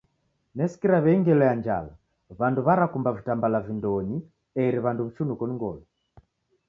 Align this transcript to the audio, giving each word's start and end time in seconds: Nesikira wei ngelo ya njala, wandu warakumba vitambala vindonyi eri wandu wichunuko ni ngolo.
Nesikira 0.55 0.97
wei 1.05 1.19
ngelo 1.21 1.43
ya 1.49 1.55
njala, 1.59 1.93
wandu 2.39 2.59
warakumba 2.67 3.15
vitambala 3.17 3.63
vindonyi 3.67 4.17
eri 4.63 4.79
wandu 4.85 5.01
wichunuko 5.05 5.43
ni 5.47 5.55
ngolo. 5.57 5.81